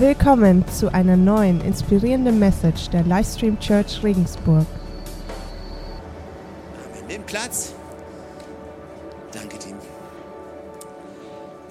[0.00, 4.64] Willkommen zu einer neuen inspirierenden Message der Livestream Church Regensburg.
[6.84, 7.06] Amen.
[7.08, 7.72] Nehmt Platz.
[9.32, 9.74] Danke, Team.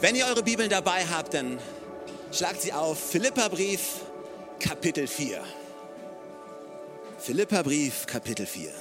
[0.02, 1.58] Wenn ihr eure Bibeln dabei habt, dann
[2.34, 4.02] schlagt sie auf Philipperbrief,
[4.60, 5.40] Kapitel 4.
[7.20, 8.72] Philipperbrief, Kapitel 4.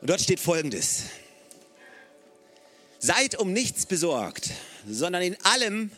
[0.00, 1.04] Und dort steht folgendes.
[2.98, 4.50] Seid um nichts besorgt,
[4.88, 5.90] sondern in allem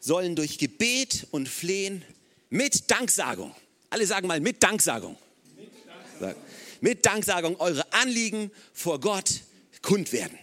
[0.00, 2.04] sollen durch Gebet und Flehen
[2.50, 3.54] mit Danksagung,
[3.90, 5.16] alle sagen mal mit Danksagung,
[5.56, 6.42] mit Danksagung,
[6.80, 9.40] mit Danksagung eure Anliegen vor Gott
[9.82, 10.38] kund werden.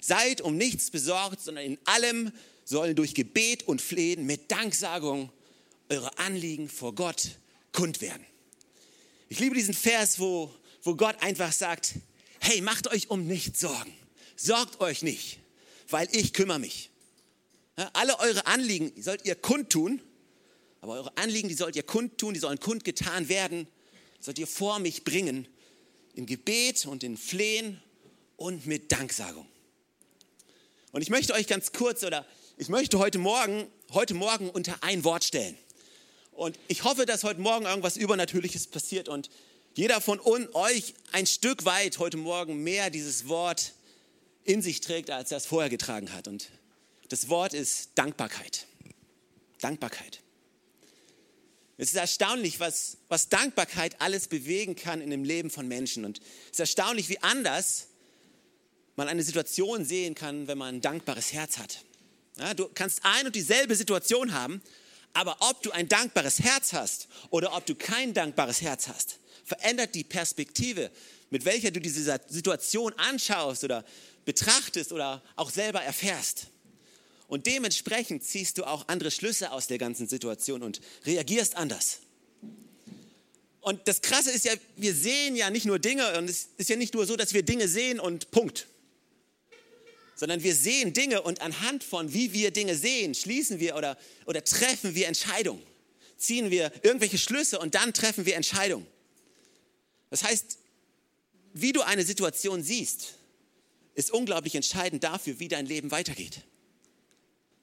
[0.00, 2.32] Seid um nichts besorgt, sondern in allem
[2.64, 5.30] sollen durch Gebet und Flehen mit Danksagung
[5.88, 7.30] eure Anliegen vor Gott
[7.72, 8.24] kund werden.
[9.28, 11.94] Ich liebe diesen Vers, wo, wo Gott einfach sagt,
[12.48, 13.92] hey, macht euch um nichts Sorgen.
[14.34, 15.38] Sorgt euch nicht,
[15.90, 16.88] weil ich kümmere mich.
[17.92, 20.00] Alle eure Anliegen sollt ihr kundtun,
[20.80, 23.68] aber eure Anliegen, die sollt ihr kundtun, die sollen kundgetan werden,
[24.18, 25.46] sollt ihr vor mich bringen,
[26.14, 27.82] im Gebet und in Flehen
[28.38, 29.46] und mit Danksagung.
[30.92, 32.24] Und ich möchte euch ganz kurz oder
[32.56, 35.56] ich möchte heute Morgen, heute Morgen unter ein Wort stellen.
[36.32, 39.28] Und ich hoffe, dass heute Morgen irgendwas Übernatürliches passiert und
[39.78, 43.74] jeder von euch ein Stück weit heute Morgen mehr dieses Wort
[44.42, 46.26] in sich trägt, als er es vorher getragen hat.
[46.26, 46.50] Und
[47.10, 48.66] das Wort ist Dankbarkeit.
[49.60, 50.20] Dankbarkeit.
[51.76, 56.04] Es ist erstaunlich, was, was Dankbarkeit alles bewegen kann in dem Leben von Menschen.
[56.04, 57.86] Und es ist erstaunlich, wie anders
[58.96, 61.84] man eine Situation sehen kann, wenn man ein dankbares Herz hat.
[62.36, 64.60] Ja, du kannst ein und dieselbe Situation haben,
[65.12, 69.94] aber ob du ein dankbares Herz hast oder ob du kein dankbares Herz hast, verändert
[69.94, 70.90] die Perspektive,
[71.30, 73.84] mit welcher du diese Situation anschaust oder
[74.24, 76.48] betrachtest oder auch selber erfährst.
[77.28, 82.00] Und dementsprechend ziehst du auch andere Schlüsse aus der ganzen Situation und reagierst anders.
[83.60, 86.76] Und das Krasse ist ja, wir sehen ja nicht nur Dinge und es ist ja
[86.76, 88.66] nicht nur so, dass wir Dinge sehen und Punkt.
[90.14, 94.42] Sondern wir sehen Dinge und anhand von wie wir Dinge sehen, schließen wir oder, oder
[94.42, 95.62] treffen wir Entscheidungen.
[96.16, 98.86] Ziehen wir irgendwelche Schlüsse und dann treffen wir Entscheidungen.
[100.10, 100.58] Das heißt,
[101.52, 103.14] wie du eine Situation siehst,
[103.94, 106.42] ist unglaublich entscheidend dafür, wie dein Leben weitergeht.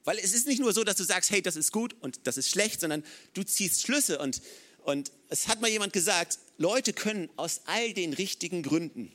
[0.04, 2.36] Weil es ist nicht nur so, dass du sagst, hey, das ist gut und das
[2.36, 3.02] ist schlecht, sondern
[3.34, 4.18] du ziehst Schlüsse.
[4.18, 4.40] Und,
[4.84, 9.12] und es hat mal jemand gesagt, Leute können aus all den richtigen Gründen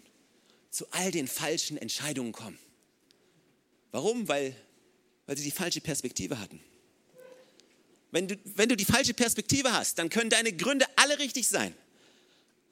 [0.70, 2.58] zu all den falschen Entscheidungen kommen.
[3.92, 4.28] Warum?
[4.28, 4.56] Weil,
[5.28, 6.60] weil sie die falsche Perspektive hatten.
[8.12, 11.74] Wenn du, wenn du die falsche Perspektive hast, dann können deine Gründe alle richtig sein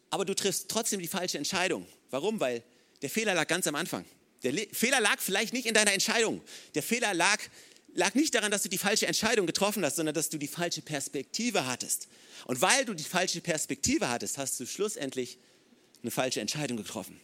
[0.10, 1.88] aber du triffst trotzdem die falsche Entscheidung.
[2.10, 2.40] Warum?
[2.40, 2.64] Weil
[3.02, 4.06] der Fehler lag ganz am Anfang.
[4.44, 6.42] Der Le Fehler lag vielleicht nicht in deiner Entscheidung.
[6.76, 7.40] Der Fehler lag,
[7.94, 10.82] lag nicht daran, dass du die falsche Entscheidung getroffen hast, sondern dass du die falsche
[10.82, 12.08] Perspektive hattest.
[12.46, 15.38] Und weil du die falsche Perspektive hattest, hast du schlussendlich
[16.02, 17.20] eine falsche Entscheidung getroffen.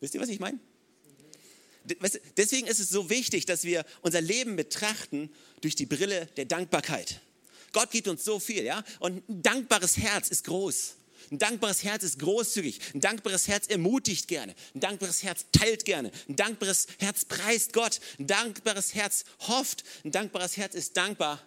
[0.00, 0.58] Wisst ihr, was ich meine?
[2.36, 7.20] Deswegen ist es so wichtig, dass wir unser Leben betrachten durch die Brille der Dankbarkeit.
[7.72, 8.82] Gott gibt uns so viel, ja?
[8.98, 10.96] Und ein dankbares Herz ist groß.
[11.30, 12.80] Ein dankbares Herz ist großzügig.
[12.92, 14.54] Ein dankbares Herz ermutigt gerne.
[14.74, 16.10] Ein dankbares Herz teilt gerne.
[16.28, 18.00] Ein dankbares Herz preist Gott.
[18.18, 19.84] Ein dankbares Herz hofft.
[20.04, 21.40] Ein dankbares Herz ist dankbar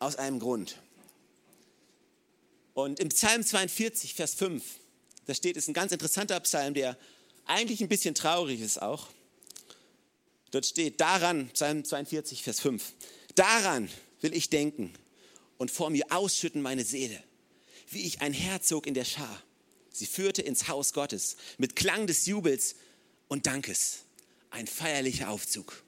[0.00, 0.76] aus einem Grund.
[2.74, 4.62] Und im Psalm 42, Vers 5,
[5.26, 6.98] da steht, ist ein ganz interessanter Psalm, der
[7.46, 9.08] eigentlich ein bisschen traurig ist auch.
[10.50, 12.92] Dort steht daran, Psalm 42, Vers 5,
[13.34, 13.88] daran
[14.20, 14.92] will ich denken
[15.58, 17.22] und vor mir ausschütten meine Seele
[17.88, 19.42] wie ich ein Herzog in der Schar.
[19.90, 22.76] Sie führte ins Haus Gottes mit Klang des Jubels
[23.28, 24.00] und Dankes.
[24.50, 25.82] Ein feierlicher Aufzug.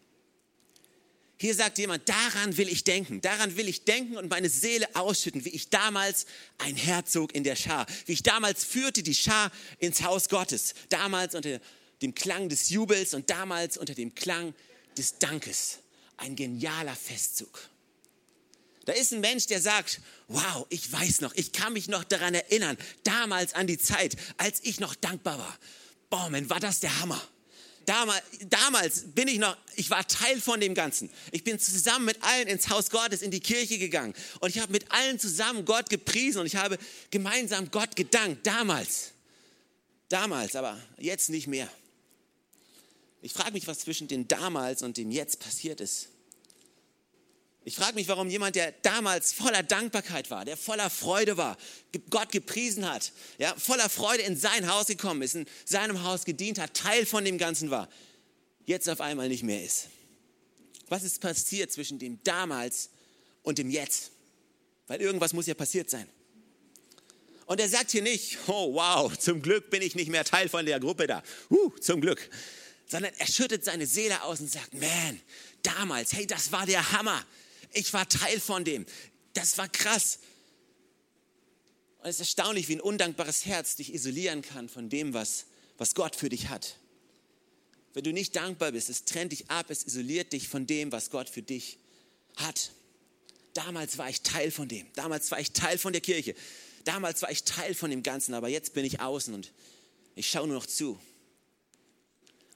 [1.41, 5.45] Hier sagt jemand, daran will ich denken, daran will ich denken und meine Seele ausschütten,
[5.45, 6.27] wie ich damals
[6.59, 11.37] ein Herzog in der Schar, wie ich damals führte die Schar ins Haus Gottes, damals
[11.37, 11.61] unter
[12.03, 14.53] dem Klang des Jubels und damals unter dem Klang
[14.97, 15.79] des Dankes.
[16.17, 17.69] Ein genialer Festzug.
[18.89, 22.33] Da ist ein Mensch, der sagt, wow, ich weiß noch, ich kann mich noch daran
[22.33, 25.59] erinnern, damals an die Zeit, als ich noch dankbar war.
[26.09, 27.23] Boah, man, war das der Hammer.
[27.85, 31.11] Damals, damals bin ich noch, ich war Teil von dem Ganzen.
[31.33, 34.15] Ich bin zusammen mit allen ins Haus Gottes, in die Kirche gegangen.
[34.41, 36.79] Und ich habe mit allen zusammen Gott gepriesen und ich habe
[37.11, 38.47] gemeinsam Gott gedankt.
[38.47, 39.11] Damals.
[40.09, 41.71] Damals, aber jetzt nicht mehr.
[43.21, 46.09] Ich frage mich, was zwischen dem damals und dem jetzt passiert ist.
[47.65, 51.57] Ich frage mich, warum jemand, der damals voller Dankbarkeit war, der voller Freude war,
[52.09, 56.59] Gott gepriesen hat, ja, voller Freude in sein Haus gekommen ist, in seinem Haus gedient
[56.59, 57.89] hat, Teil von dem Ganzen war,
[58.65, 59.89] jetzt auf einmal nicht mehr ist.
[60.89, 62.91] Was ist passiert zwischen dem damals
[63.43, 64.13] und dem Jetzt?
[64.87, 66.09] Weil irgendwas muss ja passiert sein.
[67.45, 70.65] Und er sagt hier nicht, oh wow, zum Glück bin ich nicht mehr Teil von
[70.67, 71.23] der Gruppe da.
[71.51, 72.29] Uh, zum Glück.
[72.87, 75.21] Sondern er schüttet seine Seele aus und sagt, man,
[75.63, 77.25] damals, hey, das war der Hammer.
[77.73, 78.87] Ich war Teil von dem.
[79.35, 80.19] Das war krass.
[81.99, 85.95] Und es ist erstaunlich, wie ein undankbares Herz dich isolieren kann von dem, was, was
[85.95, 86.77] Gott für dich hat.
[87.95, 91.11] Wenn du nicht dankbar bist, es trennt dich ab, es isoliert dich von dem, was
[91.11, 91.79] Gott für dich
[92.37, 92.71] hat.
[93.55, 94.87] Damals war ich Teil von dem.
[94.95, 96.35] Damals war ich Teil von der Kirche.
[96.85, 99.53] Damals war ich Teil von dem Ganzen, aber jetzt bin ich außen und
[100.15, 100.99] ich schaue nur noch zu.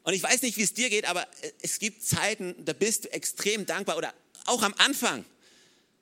[0.04, 1.26] Und ich weiß nicht, wie es dir geht, aber
[1.60, 4.12] es gibt Zeiten, da bist du extrem dankbar oder
[4.46, 5.24] auch am Anfang,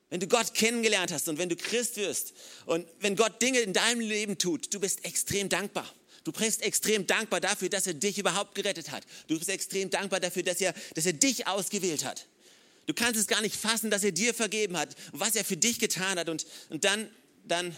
[0.09, 2.33] wenn du Gott kennengelernt hast und wenn du Christ wirst
[2.65, 5.91] und wenn Gott Dinge in deinem Leben tut, du bist extrem dankbar.
[6.23, 9.03] Du bist extrem dankbar dafür, dass er dich überhaupt gerettet hat.
[9.27, 12.27] Du bist extrem dankbar dafür, dass er, dass er dich ausgewählt hat.
[12.85, 15.79] Du kannst es gar nicht fassen, dass er dir vergeben hat was er für dich
[15.79, 16.29] getan hat.
[16.29, 17.09] Und, und dann,
[17.45, 17.75] dann,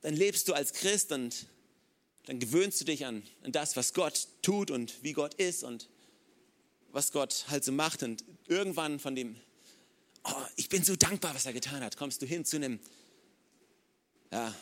[0.00, 1.46] dann lebst du als Christ und
[2.26, 5.88] dann gewöhnst du dich an, an das, was Gott tut und wie Gott ist und
[6.92, 8.02] was Gott halt so macht.
[8.02, 9.36] Und irgendwann von dem
[10.24, 12.78] oh, ich bin so dankbar, was er getan hat, kommst du hin zu einem,
[14.30, 14.54] ja,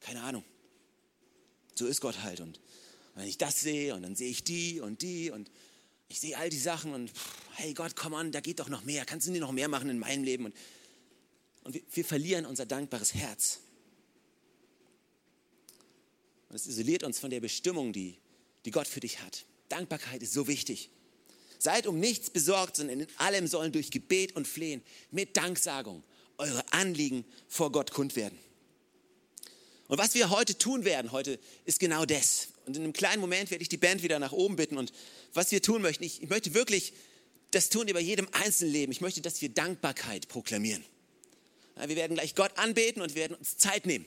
[0.00, 0.44] keine Ahnung.
[1.74, 2.40] So ist Gott halt.
[2.40, 2.60] Und
[3.14, 5.50] wenn ich das sehe und dann sehe ich die und die und
[6.08, 7.10] ich sehe all die Sachen und
[7.54, 9.04] hey Gott, komm an, da geht doch noch mehr.
[9.04, 10.46] Kannst du nicht noch mehr machen in meinem Leben?
[10.46, 10.54] Und,
[11.64, 13.60] und wir, wir verlieren unser dankbares Herz.
[16.52, 18.18] Und es isoliert uns von der Bestimmung, die,
[18.66, 19.46] die Gott für dich hat.
[19.70, 20.90] Dankbarkeit ist so wichtig.
[21.58, 26.02] Seid um nichts besorgt, sondern in allem sollen durch Gebet und Flehen mit Danksagung
[26.36, 28.38] eure Anliegen vor Gott kund werden.
[29.88, 32.48] Und was wir heute tun werden, heute ist genau das.
[32.66, 34.76] Und in einem kleinen Moment werde ich die Band wieder nach oben bitten.
[34.76, 34.92] Und
[35.32, 36.92] was wir tun möchten, ich, ich möchte wirklich
[37.50, 38.92] das tun über jedem einzelnen Leben.
[38.92, 40.84] Ich möchte, dass wir Dankbarkeit proklamieren.
[41.86, 44.04] Wir werden gleich Gott anbeten und wir werden uns Zeit nehmen.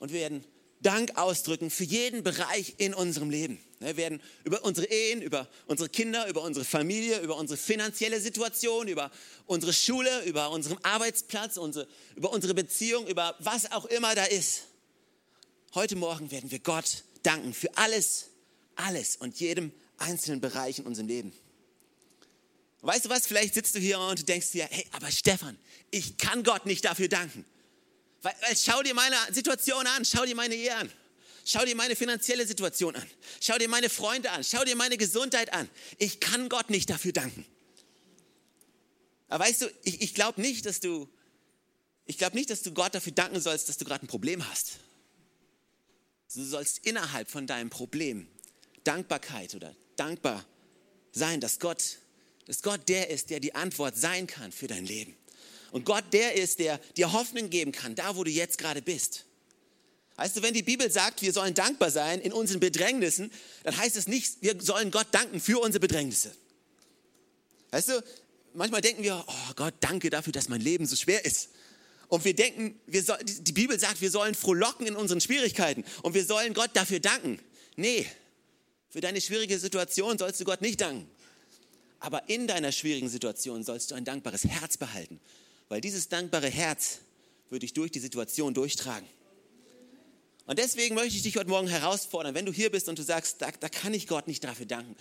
[0.00, 0.44] Und wir werden
[0.82, 3.58] Dank ausdrücken für jeden Bereich in unserem Leben.
[3.78, 8.88] Wir werden über unsere Ehen, über unsere Kinder, über unsere Familie, über unsere finanzielle Situation,
[8.88, 9.10] über
[9.46, 11.86] unsere Schule, über unseren Arbeitsplatz, unsere,
[12.16, 14.64] über unsere Beziehung, über was auch immer da ist.
[15.74, 18.26] Heute Morgen werden wir Gott danken für alles,
[18.76, 21.32] alles und jedem einzelnen Bereich in unserem Leben.
[22.82, 23.26] Weißt du was?
[23.26, 25.56] Vielleicht sitzt du hier und denkst dir, hey, aber Stefan,
[25.90, 27.44] ich kann Gott nicht dafür danken.
[28.22, 30.90] Weil, schau dir meine Situation an, schau dir meine Ehe an.
[31.44, 33.06] Schau dir meine finanzielle Situation an.
[33.40, 34.44] Schau dir meine Freunde an.
[34.44, 35.68] Schau dir meine Gesundheit an.
[35.98, 37.44] Ich kann Gott nicht dafür danken.
[39.28, 41.08] Aber weißt du, ich, ich glaube nicht, dass du,
[42.06, 44.74] ich glaube nicht, dass du Gott dafür danken sollst, dass du gerade ein Problem hast.
[46.34, 48.28] Du sollst innerhalb von deinem Problem
[48.84, 50.44] Dankbarkeit oder dankbar
[51.12, 51.98] sein, dass Gott,
[52.46, 55.16] dass Gott der ist, der die Antwort sein kann für dein Leben.
[55.72, 59.24] Und Gott der ist, der dir Hoffnung geben kann, da wo du jetzt gerade bist.
[60.16, 63.32] Weißt du, wenn die Bibel sagt, wir sollen dankbar sein in unseren Bedrängnissen,
[63.64, 66.30] dann heißt es nicht, wir sollen Gott danken für unsere Bedrängnisse.
[67.70, 68.04] Weißt du,
[68.52, 71.48] manchmal denken wir, oh Gott, danke dafür, dass mein Leben so schwer ist.
[72.08, 76.12] Und wir denken, wir soll, die Bibel sagt, wir sollen frohlocken in unseren Schwierigkeiten und
[76.12, 77.40] wir sollen Gott dafür danken.
[77.76, 78.06] Nee,
[78.90, 81.10] für deine schwierige Situation sollst du Gott nicht danken.
[81.98, 85.18] Aber in deiner schwierigen Situation sollst du ein dankbares Herz behalten
[85.72, 86.98] weil dieses dankbare Herz
[87.48, 89.08] wird dich durch die Situation durchtragen.
[90.44, 93.40] Und deswegen möchte ich dich heute Morgen herausfordern, wenn du hier bist und du sagst,
[93.40, 94.94] da, da kann ich Gott nicht dafür danken.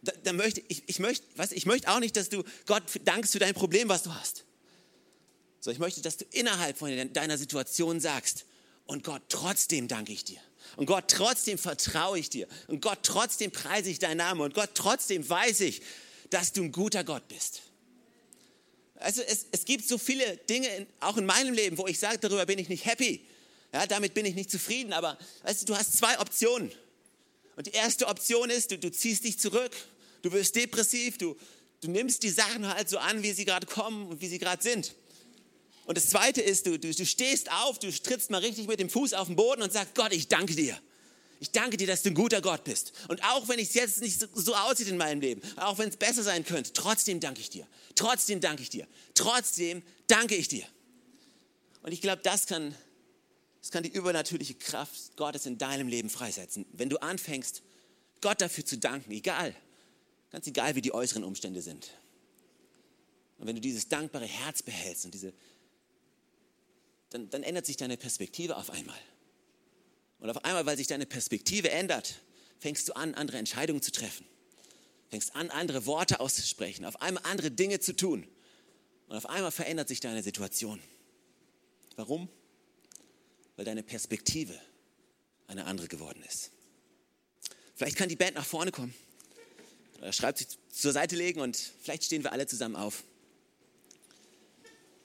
[0.00, 3.32] Da, da möchte, ich, ich, möchte, was, ich möchte auch nicht, dass du Gott dankst
[3.32, 4.44] für dein Problem, was du hast.
[5.60, 8.46] So, ich möchte, dass du innerhalb von deiner Situation sagst,
[8.86, 10.40] und Gott, trotzdem danke ich dir.
[10.76, 12.48] Und Gott, trotzdem vertraue ich dir.
[12.68, 14.40] Und Gott, trotzdem preise ich deinen Namen.
[14.40, 15.82] Und Gott, trotzdem weiß ich,
[16.30, 17.60] dass du ein guter Gott bist.
[19.04, 22.18] Also es, es gibt so viele Dinge, in, auch in meinem Leben, wo ich sage,
[22.18, 23.20] darüber bin ich nicht happy.
[23.70, 24.94] Ja, damit bin ich nicht zufrieden.
[24.94, 26.72] Aber weißt du, du hast zwei Optionen.
[27.54, 29.72] Und die erste Option ist, du, du ziehst dich zurück,
[30.22, 31.36] du wirst depressiv, du,
[31.82, 34.62] du nimmst die Sachen halt so an, wie sie gerade kommen und wie sie gerade
[34.62, 34.94] sind.
[35.84, 38.88] Und das zweite ist, du, du, du stehst auf, du trittst mal richtig mit dem
[38.88, 40.80] Fuß auf den Boden und sagst, Gott, ich danke dir.
[41.44, 42.94] Ich danke dir, dass du ein guter Gott bist.
[43.08, 46.22] Und auch wenn es jetzt nicht so, aussieht in meinem Leben, auch wenn es besser
[46.22, 47.66] sein könnte, trotzdem danke ich dir.
[47.94, 48.86] Trotzdem danke ich dir.
[49.12, 50.64] Trotzdem danke ich dir.
[51.82, 52.74] Und ich glaube, das kann,
[53.60, 56.64] das kann die übernatürliche Kraft Gottes in deinem Leben freisetzen.
[56.72, 57.60] Wenn du anfängst,
[58.22, 59.54] Gott dafür zu danken, egal,
[60.32, 61.90] ganz egal, wie die äußeren Umstände sind.
[63.36, 65.34] Und wenn du dieses dankbare Herz behältst und diese,
[67.10, 68.98] dann, dann ändert sich deine Perspektive auf einmal.
[70.24, 72.14] Und auf einmal, weil sich deine Perspektive ändert,
[72.58, 74.24] fängst du an, andere Entscheidungen zu treffen.
[75.10, 78.26] Fängst an, andere Worte auszusprechen, auf einmal andere Dinge zu tun.
[79.08, 80.80] Und auf einmal verändert sich deine Situation.
[81.96, 82.30] Warum?
[83.56, 84.58] Weil deine Perspektive
[85.46, 86.52] eine andere geworden ist.
[87.74, 88.94] Vielleicht kann die Band nach vorne kommen.
[89.98, 93.04] Oder schreibt sich zur Seite legen und vielleicht stehen wir alle zusammen auf.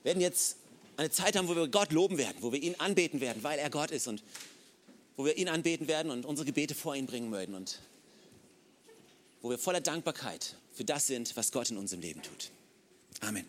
[0.04, 0.56] Wir werden jetzt
[0.96, 3.70] eine Zeit haben, wo wir Gott loben werden, wo wir ihn anbeten werden, weil er
[3.70, 4.24] Gott ist und
[5.20, 7.82] wo wir ihn anbeten werden und unsere Gebete vor ihn bringen möchten und
[9.42, 12.52] wo wir voller Dankbarkeit für das sind, was Gott in unserem Leben tut.
[13.20, 13.46] Amen.